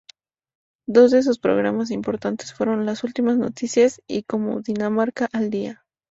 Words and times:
Dos 0.87 1.11
de 1.11 1.21
sus 1.21 1.37
programas 1.37 1.91
importantes 1.91 2.55
fueron 2.55 2.87
"Las 2.87 3.03
últimas 3.03 3.37
Noticias" 3.37 4.01
y 4.07 4.23
"Cundinamarca 4.23 5.29
al 5.31 5.51
Día". 5.51 5.85